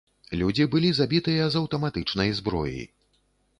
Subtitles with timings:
[0.41, 2.83] Людзі былі забітыя з аўтаматычнай зброі.